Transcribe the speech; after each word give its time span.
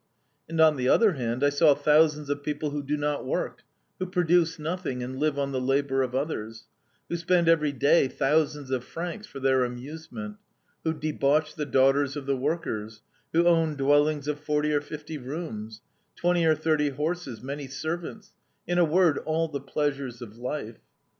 And, 0.49 0.59
on 0.59 0.77
the 0.77 0.89
other 0.89 1.11
hand, 1.13 1.43
I 1.43 1.49
saw 1.49 1.75
thousands 1.75 2.31
of 2.31 2.41
people 2.41 2.71
who 2.71 2.81
do 2.81 2.97
not 2.97 3.23
work, 3.23 3.61
who 3.99 4.07
produce 4.07 4.57
nothing 4.57 5.03
and 5.03 5.19
live 5.19 5.37
on 5.37 5.51
the 5.51 5.61
labor 5.61 6.01
of 6.01 6.15
others; 6.15 6.65
who 7.07 7.15
spend 7.15 7.47
every 7.47 7.71
day 7.71 8.07
thousands 8.07 8.71
of 8.71 8.83
francs 8.83 9.27
for 9.27 9.39
their 9.39 9.63
amusement; 9.63 10.37
who 10.83 10.91
debauch 10.95 11.53
the 11.53 11.67
daughters 11.67 12.15
of 12.15 12.25
the 12.25 12.35
workers; 12.35 13.03
who 13.31 13.45
own 13.45 13.75
dwellings 13.75 14.27
of 14.27 14.39
forty 14.39 14.73
or 14.73 14.81
fifty 14.81 15.19
rooms; 15.19 15.81
twenty 16.15 16.45
or 16.47 16.55
thirty 16.55 16.89
horses, 16.89 17.43
many 17.43 17.67
servants; 17.67 18.33
in 18.65 18.79
a 18.79 18.83
word, 18.85 19.19
all 19.19 19.49
the 19.49 19.61
pleasures 19.61 20.19
of 20.19 20.35
life. 20.35 20.79